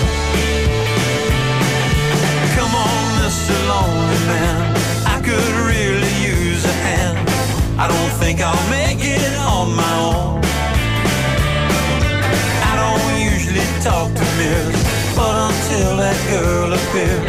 Come 2.59 2.73
on, 2.75 3.03
Mr. 3.23 3.55
Lonely 3.71 4.21
Man. 4.27 4.59
I 5.07 5.23
could 5.23 5.55
really 5.71 6.13
use 6.19 6.65
a 6.65 6.75
hand. 6.83 7.15
I 7.79 7.87
don't 7.87 8.13
think 8.19 8.41
I'll 8.41 8.69
make 8.69 8.99
it 8.99 9.39
on 9.39 9.73
my 9.73 9.95
own. 10.03 10.40
Talk 13.83 14.13
to 14.13 14.25
mirrors, 14.37 14.83
but 15.15 15.33
until 15.49 15.97
that 15.97 16.17
girl 16.29 16.71
appears, 16.71 17.25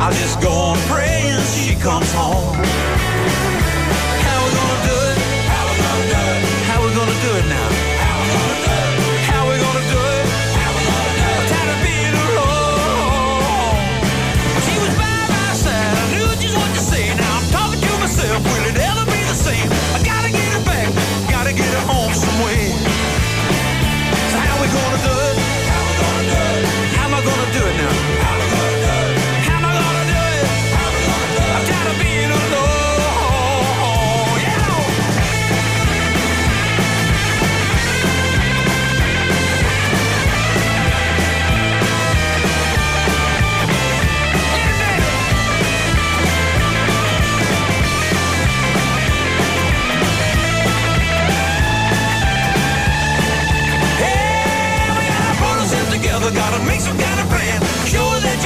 I'll 0.00 0.12
just 0.12 0.40
go 0.40 0.48
on 0.50 0.78
praying 0.88 1.38
she 1.52 1.74
comes 1.76 2.10
home. 2.14 2.56
How 4.24 4.38
we 4.40 4.50
gonna 4.56 4.88
do 4.88 4.96
it? 5.12 5.18
How 5.52 5.64
we 5.68 5.76
gonna 5.84 6.08
do 6.08 6.22
it? 6.32 6.42
How 6.64 6.78
we 6.80 6.88
gonna 6.96 7.18
do 7.20 7.30
it 7.40 7.46
now? 7.46 7.68
How 9.28 9.42
we 9.50 9.54
gonna 9.60 9.84
do 9.92 10.00
it? 10.16 10.21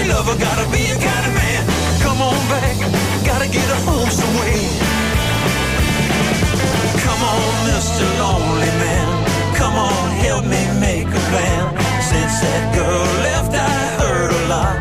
Love, 0.09 0.29
I 0.29 0.37
gotta 0.39 0.67
be 0.71 0.83
a 0.91 0.99
kind 0.99 1.25
of 1.27 1.35
man. 1.35 1.63
Come 2.03 2.21
on 2.23 2.39
back, 2.49 2.77
gotta 3.27 3.49
get 3.49 3.67
her 3.73 3.83
home 3.85 4.11
some 4.11 4.35
way. 4.41 4.59
Come 7.03 7.23
on, 7.23 7.53
Mr. 7.67 8.05
Lonely 8.23 8.73
Man. 8.83 9.09
Come 9.57 9.75
on, 9.75 10.11
help 10.27 10.45
me 10.45 10.63
make 10.79 11.09
a 11.09 11.23
plan. 11.31 11.65
Since 12.03 12.41
that 12.45 12.63
girl 12.75 13.07
left, 13.27 13.53
I 13.55 13.77
heard 14.01 14.31
a 14.31 14.43
lot. 14.55 14.77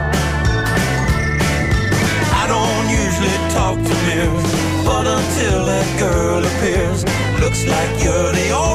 I 2.41 2.43
don't 2.53 2.88
usually 3.03 3.38
talk 3.57 3.76
to 3.78 3.95
mirrors, 4.07 4.51
but 4.86 5.05
until 5.07 5.65
that 5.65 5.89
girl 5.99 6.41
appears, 6.51 7.01
looks 7.41 7.65
like 7.65 7.91
you're 8.03 8.32
the 8.32 8.49
only 8.51 8.74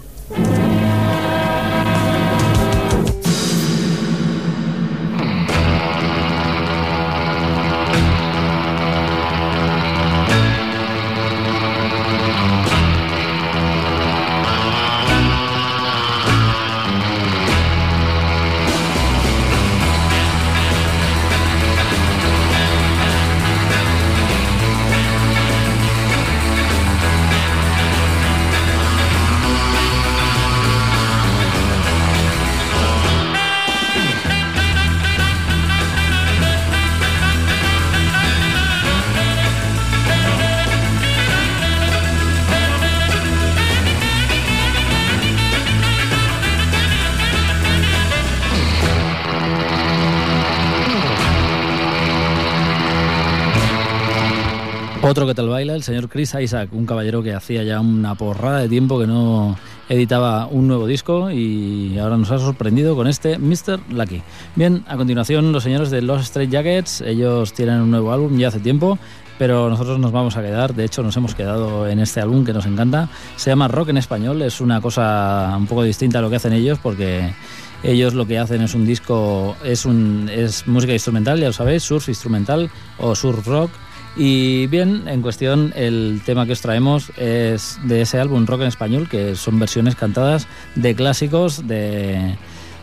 Otro 55.03 55.25
que 55.25 55.33
tal 55.33 55.49
baila, 55.49 55.73
el 55.73 55.81
señor 55.81 56.09
Chris 56.09 56.35
Isaac, 56.39 56.69
un 56.73 56.85
caballero 56.85 57.23
que 57.23 57.33
hacía 57.33 57.63
ya 57.63 57.79
una 57.81 58.13
porrada 58.13 58.59
de 58.59 58.69
tiempo 58.69 58.99
que 58.99 59.07
no 59.07 59.57
editaba 59.89 60.45
un 60.45 60.67
nuevo 60.67 60.85
disco 60.85 61.31
y 61.31 61.97
ahora 61.97 62.17
nos 62.17 62.29
ha 62.29 62.37
sorprendido 62.37 62.95
con 62.95 63.07
este 63.07 63.39
Mr. 63.39 63.79
Lucky. 63.89 64.21
Bien, 64.55 64.85
a 64.87 64.97
continuación 64.97 65.51
los 65.51 65.63
señores 65.63 65.89
de 65.89 66.03
Los 66.03 66.21
Straight 66.21 66.51
Jackets, 66.51 67.01
ellos 67.01 67.51
tienen 67.53 67.81
un 67.81 67.89
nuevo 67.89 68.13
álbum 68.13 68.37
ya 68.37 68.49
hace 68.49 68.59
tiempo, 68.59 68.99
pero 69.39 69.71
nosotros 69.71 69.97
nos 69.97 70.11
vamos 70.11 70.37
a 70.37 70.43
quedar, 70.43 70.75
de 70.75 70.85
hecho 70.85 71.01
nos 71.01 71.17
hemos 71.17 71.33
quedado 71.33 71.87
en 71.87 71.97
este 71.99 72.21
álbum 72.21 72.45
que 72.45 72.53
nos 72.53 72.67
encanta, 72.67 73.09
se 73.37 73.49
llama 73.49 73.67
Rock 73.67 73.89
en 73.89 73.97
Español, 73.97 74.43
es 74.43 74.61
una 74.61 74.81
cosa 74.81 75.55
un 75.57 75.65
poco 75.65 75.81
distinta 75.81 76.19
a 76.19 76.21
lo 76.21 76.29
que 76.29 76.35
hacen 76.35 76.53
ellos 76.53 76.77
porque 76.77 77.33
ellos 77.81 78.13
lo 78.13 78.27
que 78.27 78.37
hacen 78.37 78.61
es 78.61 78.75
un 78.75 78.85
disco, 78.85 79.55
es, 79.65 79.85
un, 79.85 80.29
es 80.31 80.67
música 80.67 80.93
instrumental, 80.93 81.39
ya 81.39 81.47
lo 81.47 81.53
sabéis, 81.53 81.81
surf 81.81 82.07
instrumental 82.07 82.69
o 82.99 83.15
surf 83.15 83.47
rock. 83.47 83.71
Y 84.15 84.67
bien, 84.67 85.07
en 85.07 85.21
cuestión, 85.21 85.73
el 85.75 86.21
tema 86.25 86.45
que 86.45 86.51
os 86.51 86.61
traemos 86.61 87.11
es 87.17 87.79
de 87.85 88.01
ese 88.01 88.19
álbum 88.19 88.45
Rock 88.45 88.61
en 88.61 88.67
Español, 88.67 89.07
que 89.09 89.35
son 89.35 89.57
versiones 89.59 89.95
cantadas 89.95 90.47
de 90.75 90.95
clásicos, 90.95 91.67
de, 91.67 92.35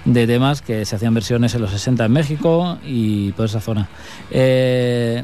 de 0.05 0.27
temas 0.27 0.63
que 0.63 0.85
se 0.85 0.97
hacían 0.97 1.15
versiones 1.15 1.55
en 1.55 1.61
los 1.61 1.71
60 1.71 2.07
en 2.07 2.13
México 2.13 2.79
y 2.85 3.33
por 3.33 3.47
esa 3.47 3.61
zona. 3.61 3.89
Eh, 4.31 5.23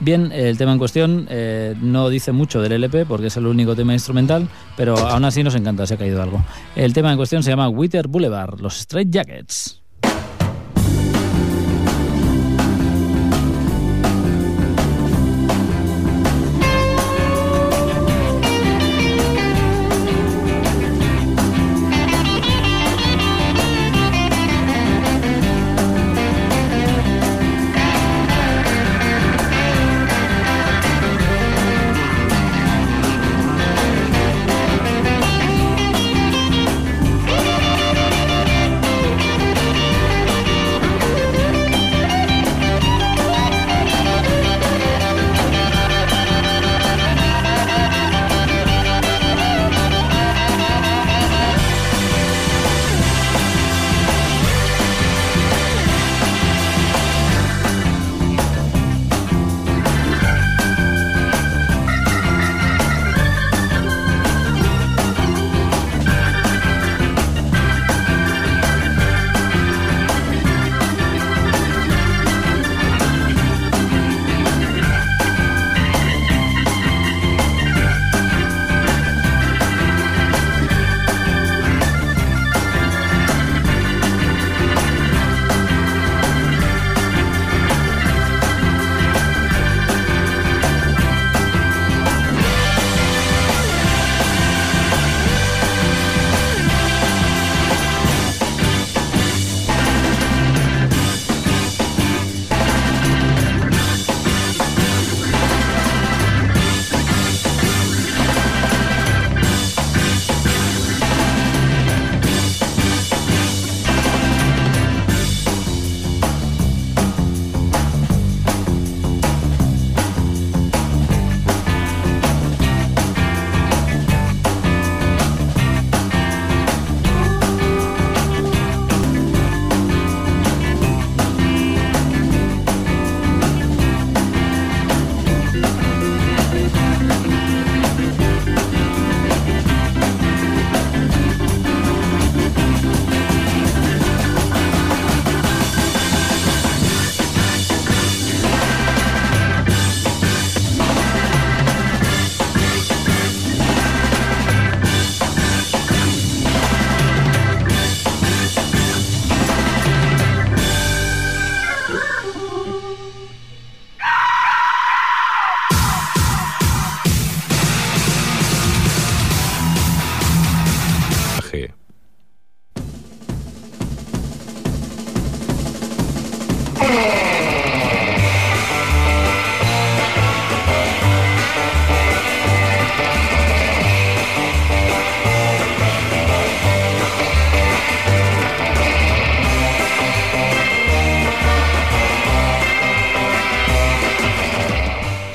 Bien, 0.00 0.32
el 0.32 0.58
tema 0.58 0.72
en 0.72 0.78
cuestión 0.78 1.26
eh, 1.30 1.74
no 1.80 2.08
dice 2.08 2.32
mucho 2.32 2.60
del 2.60 2.72
LP 2.72 3.06
porque 3.06 3.28
es 3.28 3.36
el 3.36 3.46
único 3.46 3.76
tema 3.76 3.92
instrumental, 3.92 4.48
pero 4.76 4.96
aún 4.98 5.24
así 5.24 5.42
nos 5.42 5.54
encanta, 5.54 5.86
se 5.86 5.94
ha 5.94 5.96
caído 5.96 6.20
algo. 6.20 6.44
El 6.74 6.92
tema 6.92 7.10
en 7.10 7.16
cuestión 7.16 7.42
se 7.42 7.50
llama 7.50 7.68
Wither 7.68 8.08
Boulevard, 8.08 8.60
los 8.60 8.76
Straight 8.80 9.10
Jackets. 9.10 9.83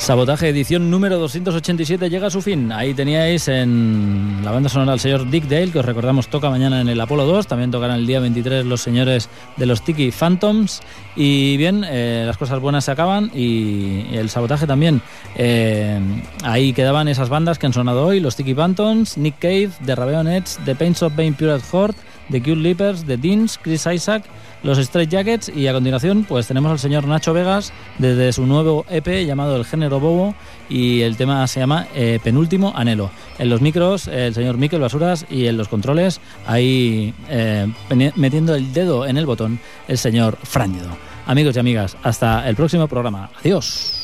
Sabotaje, 0.10 0.50
edición 0.50 0.90
número 0.90 1.20
287, 1.20 2.10
llega 2.10 2.26
a 2.26 2.30
su 2.32 2.42
fin. 2.42 2.72
Ahí 2.72 2.96
teníais 2.96 3.48
en 3.48 4.40
la 4.44 4.50
banda 4.50 4.68
sonora 4.68 4.94
al 4.94 5.00
señor 5.00 5.30
Dick 5.30 5.44
Dale, 5.44 5.70
que 5.70 5.78
os 5.78 5.86
recordamos 5.86 6.30
toca 6.30 6.50
mañana 6.50 6.82
en 6.82 6.90
el 6.90 7.00
Apolo 7.00 7.28
2. 7.28 7.46
También 7.46 7.70
tocarán 7.70 8.00
el 8.00 8.08
día 8.08 8.20
23 8.20 8.66
los 8.66 8.82
señores 8.82 9.30
de 9.58 9.68
los 9.68 9.84
Tiki 9.84 10.10
Phantoms. 10.10 10.82
Y 11.16 11.58
bien, 11.58 11.86
eh, 11.88 12.24
las 12.26 12.38
cosas 12.38 12.60
buenas 12.60 12.86
se 12.86 12.92
acaban 12.92 13.30
y 13.36 14.08
el 14.12 14.32
sabotaje 14.32 14.66
también. 14.66 15.04
Eh, 15.36 16.00
ahí 16.42 16.74
quedaban 16.74 17.08
esas 17.08 17.30
bandas 17.30 17.60
que 17.60 17.68
han 17.68 17.74
sonado 17.74 18.04
hoy: 18.04 18.20
los 18.20 18.36
Tiki 18.36 18.56
Phantoms, 18.56 19.16
Nick 19.16 19.38
Cave, 19.38 19.70
The 19.86 19.94
Raveonettes, 19.94 20.58
The 20.66 20.74
Paints 20.74 21.04
of 21.04 21.14
Pain 21.14 21.36
Pure 21.36 21.60
Heart, 21.72 21.96
The 22.32 22.42
Cute 22.42 22.58
Leapers, 22.58 23.06
The 23.06 23.18
Deans, 23.18 23.60
Chris 23.60 23.86
Isaac 23.86 24.24
los 24.64 24.78
Straight 24.78 25.10
Jackets 25.10 25.50
y 25.50 25.68
a 25.68 25.74
continuación 25.74 26.26
pues 26.28 26.48
tenemos 26.48 26.72
al 26.72 26.80
señor 26.80 27.06
Nacho 27.08 27.34
Vegas 27.34 27.72
desde 27.98 28.34
su 28.34 28.46
nuevo 28.46 28.86
EP 28.90 29.26
llamado 29.26 29.56
El 29.56 29.66
Género 29.66 30.00
Bobo 30.00 30.36
y 30.70 31.02
el 31.02 31.18
tema 31.18 31.46
se 31.48 31.60
llama 31.60 31.88
eh, 31.96 32.20
Penúltimo 32.24 32.74
Anhelo. 32.76 33.10
En 33.38 33.50
los 33.50 33.62
micros 33.62 34.08
el 34.08 34.34
señor 34.34 34.58
Miquel 34.58 34.82
Basuras 34.82 35.26
y 35.30 35.48
en 35.48 35.58
los 35.58 35.68
controles 35.68 36.20
ahí 36.46 37.14
eh, 37.30 37.72
metiendo 38.16 38.56
el 38.56 38.74
dedo 38.74 39.06
en 39.06 39.18
el 39.18 39.26
botón 39.26 39.60
el 39.88 39.98
señor 39.98 40.38
Frándido. 40.44 40.90
Amigos 41.26 41.56
y 41.56 41.60
amigas, 41.60 41.96
hasta 42.04 42.48
el 42.50 42.56
próximo 42.56 42.88
programa. 42.88 43.30
Adiós. 43.40 43.99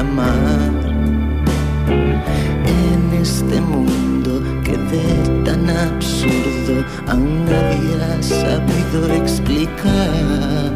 Amar. 0.00 0.70
En 2.82 3.00
este 3.20 3.60
mundo 3.60 4.42
que 4.64 4.76
de 4.92 5.06
tan 5.44 5.68
absurdo 5.68 6.74
aún 7.06 7.44
nadie 7.44 7.92
ha 8.08 8.22
sabido 8.22 8.98
explicar. 9.20 10.72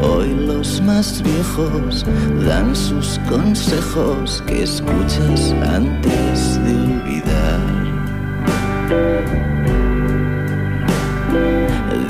Hoy 0.00 0.28
los 0.46 0.80
más 0.82 1.22
viejos 1.22 2.04
dan 2.46 2.74
sus 2.74 3.18
consejos 3.28 4.42
que 4.46 4.62
escuchas 4.62 5.54
antes 5.80 6.36
de 6.64 6.72
olvidar. 6.88 7.60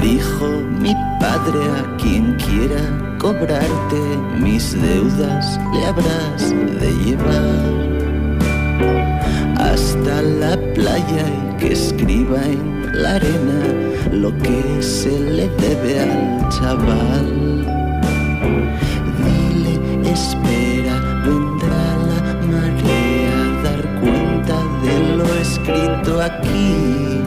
Dijo 0.03 0.49
mi 0.83 0.95
padre 1.21 1.61
a 1.81 1.97
quien 1.97 2.18
quiera 2.69 3.19
cobrarte 3.19 4.01
mis 4.41 4.73
deudas 4.81 5.59
le 5.73 5.87
habrás 5.87 6.51
de 6.81 6.91
llevar 7.05 7.79
hasta 9.59 10.23
la 10.23 10.57
playa 10.75 11.25
y 11.29 11.57
que 11.59 11.73
escriba 11.73 12.43
en 12.45 13.03
la 13.03 13.14
arena 13.14 13.61
lo 14.12 14.37
que 14.39 14.83
se 14.83 15.19
le 15.19 15.49
debe 15.49 16.01
al 16.01 16.49
chaval. 16.49 17.64
Dile, 19.25 20.11
espera, 20.11 20.97
vendrá 21.25 21.87
la 22.11 22.23
marea 22.53 23.37
a 23.43 23.62
dar 23.62 24.01
cuenta 24.01 24.57
de 24.83 25.16
lo 25.16 25.35
escrito 25.35 26.21
aquí. 26.21 27.18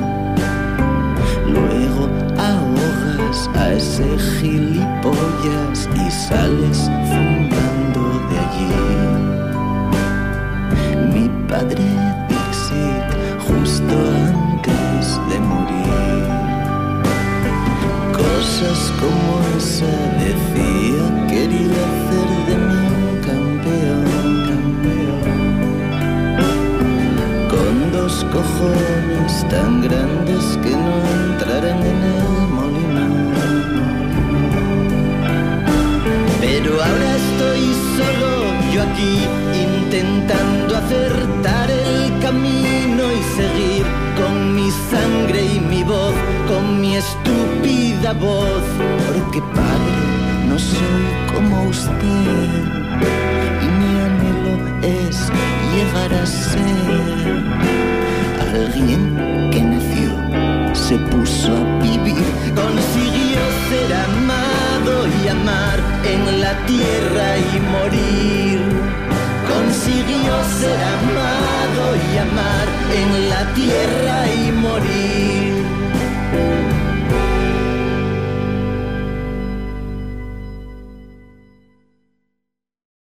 Ese 3.73 4.17
gilipollas 4.17 5.89
y 5.95 6.11
sales 6.11 6.89
zumbando 7.07 8.03
de 8.29 8.35
allí. 8.45 8.73
Mi 11.13 11.25
padre 11.47 11.85
Dixit 12.29 13.09
justo 13.47 13.95
antes 14.27 15.03
de 15.29 15.37
morir. 15.51 16.23
Cosas 18.21 18.79
como 18.99 19.31
esa 19.57 19.93
decía, 20.23 21.03
quería 21.29 21.81
hacer 21.91 22.29
de 22.47 22.55
mí 22.67 22.83
un 22.99 23.09
campeón, 23.29 24.05
campeón. 24.49 25.39
Con 27.49 27.75
dos 27.91 28.15
cojones 28.33 29.33
tan 29.49 29.71
grandes 29.81 30.10
aquí, 38.81 39.27
intentando 39.53 40.77
acertar 40.77 41.69
el 41.69 42.19
camino 42.19 43.03
y 43.11 43.21
seguir 43.37 43.85
con 44.19 44.55
mi 44.55 44.69
sangre 44.91 45.45
y 45.55 45.59
mi 45.59 45.83
voz, 45.83 46.15
con 46.47 46.81
mi 46.81 46.95
estúpida 46.95 48.13
voz. 48.13 48.63
Porque 49.07 49.41
padre, 49.41 49.95
no 50.47 50.57
soy 50.57 51.03
como 51.33 51.63
usted, 51.69 52.49
y 53.63 53.67
mi 53.79 53.91
anhelo 54.07 54.55
es 54.81 55.17
llegar 55.73 56.13
a 56.13 56.25
ser 56.25 57.11
alguien 58.53 59.49
que 59.51 59.61
nació, 59.61 60.09
se 60.73 60.97
puso 61.11 61.55
a 61.55 61.63
vivir, 61.83 62.25
consiguió 62.55 63.41
ser 63.69 63.93
amado 63.93 64.20
y 64.20 64.20
amar 65.31 65.79
en 66.03 66.41
la 66.41 66.53
tierra 66.65 67.27
y 67.37 67.59
morir. 67.75 68.59
Consiguió 69.51 70.33
ser 70.59 70.79
amado 70.97 71.83
y 72.07 72.17
amar 72.17 72.67
en 72.99 73.29
la 73.29 73.53
tierra 73.53 74.17
y 74.33 74.51
morir. 74.51 75.60